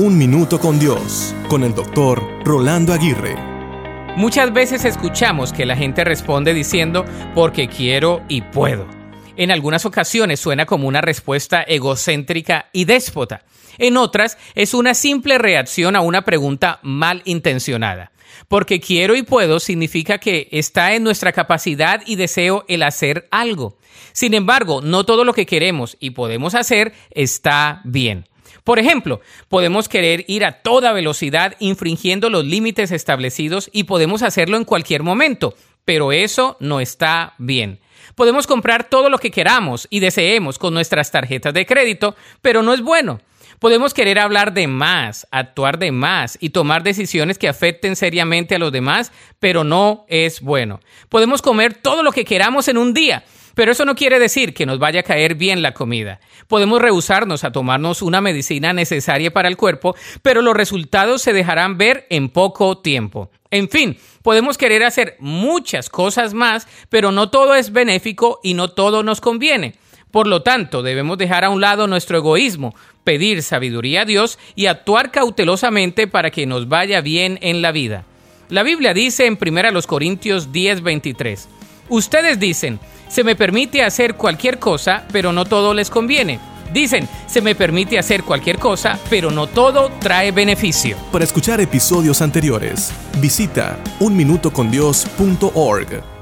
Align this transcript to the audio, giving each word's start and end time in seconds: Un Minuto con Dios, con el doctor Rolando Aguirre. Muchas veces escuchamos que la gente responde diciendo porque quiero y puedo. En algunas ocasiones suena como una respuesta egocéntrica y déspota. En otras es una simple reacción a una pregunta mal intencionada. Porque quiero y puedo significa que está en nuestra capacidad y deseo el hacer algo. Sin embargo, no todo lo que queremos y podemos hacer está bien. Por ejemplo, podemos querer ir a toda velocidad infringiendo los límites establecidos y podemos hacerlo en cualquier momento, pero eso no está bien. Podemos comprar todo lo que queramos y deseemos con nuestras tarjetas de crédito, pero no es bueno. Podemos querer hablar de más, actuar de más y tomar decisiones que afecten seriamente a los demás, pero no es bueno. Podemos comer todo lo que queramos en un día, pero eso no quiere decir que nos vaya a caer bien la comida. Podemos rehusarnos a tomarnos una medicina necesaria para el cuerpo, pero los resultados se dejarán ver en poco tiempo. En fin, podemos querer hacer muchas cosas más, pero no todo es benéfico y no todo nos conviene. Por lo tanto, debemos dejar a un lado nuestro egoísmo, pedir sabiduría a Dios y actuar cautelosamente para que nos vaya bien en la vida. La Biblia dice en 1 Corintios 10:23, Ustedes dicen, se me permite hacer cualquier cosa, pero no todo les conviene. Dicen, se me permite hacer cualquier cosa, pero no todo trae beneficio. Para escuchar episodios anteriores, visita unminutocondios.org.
Un 0.00 0.16
Minuto 0.16 0.60
con 0.60 0.78
Dios, 0.78 1.34
con 1.48 1.64
el 1.64 1.74
doctor 1.74 2.22
Rolando 2.44 2.92
Aguirre. 2.92 3.34
Muchas 4.14 4.52
veces 4.52 4.84
escuchamos 4.84 5.52
que 5.52 5.66
la 5.66 5.74
gente 5.74 6.04
responde 6.04 6.54
diciendo 6.54 7.04
porque 7.34 7.66
quiero 7.66 8.22
y 8.28 8.42
puedo. 8.42 8.86
En 9.36 9.50
algunas 9.50 9.84
ocasiones 9.86 10.38
suena 10.38 10.66
como 10.66 10.86
una 10.86 11.00
respuesta 11.00 11.64
egocéntrica 11.64 12.66
y 12.72 12.84
déspota. 12.84 13.42
En 13.76 13.96
otras 13.96 14.38
es 14.54 14.72
una 14.72 14.94
simple 14.94 15.36
reacción 15.36 15.96
a 15.96 16.00
una 16.00 16.24
pregunta 16.24 16.78
mal 16.84 17.22
intencionada. 17.24 18.12
Porque 18.46 18.78
quiero 18.78 19.16
y 19.16 19.24
puedo 19.24 19.58
significa 19.58 20.18
que 20.18 20.46
está 20.52 20.94
en 20.94 21.02
nuestra 21.02 21.32
capacidad 21.32 22.02
y 22.06 22.14
deseo 22.14 22.64
el 22.68 22.84
hacer 22.84 23.26
algo. 23.32 23.76
Sin 24.12 24.34
embargo, 24.34 24.80
no 24.80 25.02
todo 25.02 25.24
lo 25.24 25.32
que 25.32 25.44
queremos 25.44 25.96
y 25.98 26.10
podemos 26.10 26.54
hacer 26.54 26.92
está 27.10 27.80
bien. 27.82 28.26
Por 28.64 28.78
ejemplo, 28.78 29.20
podemos 29.48 29.88
querer 29.88 30.24
ir 30.28 30.44
a 30.44 30.62
toda 30.62 30.92
velocidad 30.92 31.56
infringiendo 31.58 32.30
los 32.30 32.44
límites 32.44 32.90
establecidos 32.90 33.70
y 33.72 33.84
podemos 33.84 34.22
hacerlo 34.22 34.56
en 34.56 34.64
cualquier 34.64 35.02
momento, 35.02 35.54
pero 35.84 36.12
eso 36.12 36.56
no 36.60 36.80
está 36.80 37.34
bien. 37.38 37.80
Podemos 38.14 38.46
comprar 38.46 38.88
todo 38.88 39.10
lo 39.10 39.18
que 39.18 39.30
queramos 39.30 39.86
y 39.90 40.00
deseemos 40.00 40.58
con 40.58 40.74
nuestras 40.74 41.10
tarjetas 41.10 41.54
de 41.54 41.66
crédito, 41.66 42.16
pero 42.42 42.62
no 42.62 42.74
es 42.74 42.82
bueno. 42.82 43.20
Podemos 43.58 43.92
querer 43.92 44.20
hablar 44.20 44.52
de 44.52 44.68
más, 44.68 45.26
actuar 45.32 45.78
de 45.78 45.90
más 45.90 46.38
y 46.40 46.50
tomar 46.50 46.84
decisiones 46.84 47.38
que 47.38 47.48
afecten 47.48 47.96
seriamente 47.96 48.54
a 48.54 48.58
los 48.58 48.70
demás, 48.70 49.10
pero 49.40 49.64
no 49.64 50.04
es 50.08 50.40
bueno. 50.40 50.80
Podemos 51.08 51.42
comer 51.42 51.74
todo 51.74 52.04
lo 52.04 52.12
que 52.12 52.24
queramos 52.24 52.68
en 52.68 52.78
un 52.78 52.94
día, 52.94 53.24
pero 53.58 53.72
eso 53.72 53.84
no 53.84 53.96
quiere 53.96 54.20
decir 54.20 54.54
que 54.54 54.66
nos 54.66 54.78
vaya 54.78 55.00
a 55.00 55.02
caer 55.02 55.34
bien 55.34 55.62
la 55.62 55.74
comida. 55.74 56.20
Podemos 56.46 56.80
rehusarnos 56.80 57.42
a 57.42 57.50
tomarnos 57.50 58.02
una 58.02 58.20
medicina 58.20 58.72
necesaria 58.72 59.32
para 59.32 59.48
el 59.48 59.56
cuerpo, 59.56 59.96
pero 60.22 60.42
los 60.42 60.54
resultados 60.54 61.22
se 61.22 61.32
dejarán 61.32 61.76
ver 61.76 62.06
en 62.08 62.28
poco 62.28 62.78
tiempo. 62.78 63.32
En 63.50 63.68
fin, 63.68 63.98
podemos 64.22 64.58
querer 64.58 64.84
hacer 64.84 65.16
muchas 65.18 65.90
cosas 65.90 66.34
más, 66.34 66.68
pero 66.88 67.10
no 67.10 67.30
todo 67.30 67.56
es 67.56 67.72
benéfico 67.72 68.38
y 68.44 68.54
no 68.54 68.68
todo 68.68 69.02
nos 69.02 69.20
conviene. 69.20 69.74
Por 70.12 70.28
lo 70.28 70.42
tanto, 70.42 70.84
debemos 70.84 71.18
dejar 71.18 71.44
a 71.44 71.50
un 71.50 71.60
lado 71.60 71.88
nuestro 71.88 72.18
egoísmo, 72.18 72.76
pedir 73.02 73.42
sabiduría 73.42 74.02
a 74.02 74.04
Dios 74.04 74.38
y 74.54 74.66
actuar 74.66 75.10
cautelosamente 75.10 76.06
para 76.06 76.30
que 76.30 76.46
nos 76.46 76.68
vaya 76.68 77.00
bien 77.00 77.40
en 77.42 77.60
la 77.60 77.72
vida. 77.72 78.04
La 78.50 78.62
Biblia 78.62 78.94
dice 78.94 79.26
en 79.26 79.36
1 79.36 79.82
Corintios 79.88 80.52
10:23, 80.52 81.48
Ustedes 81.90 82.38
dicen, 82.38 82.78
se 83.08 83.24
me 83.24 83.36
permite 83.36 83.82
hacer 83.82 84.14
cualquier 84.14 84.58
cosa, 84.58 85.04
pero 85.12 85.32
no 85.32 85.44
todo 85.44 85.74
les 85.74 85.90
conviene. 85.90 86.40
Dicen, 86.72 87.08
se 87.26 87.40
me 87.40 87.54
permite 87.54 87.98
hacer 87.98 88.24
cualquier 88.24 88.58
cosa, 88.58 88.98
pero 89.08 89.30
no 89.30 89.46
todo 89.46 89.90
trae 90.00 90.32
beneficio. 90.32 90.98
Para 91.10 91.24
escuchar 91.24 91.60
episodios 91.60 92.20
anteriores, 92.20 92.92
visita 93.20 93.78
unminutocondios.org. 94.00 96.17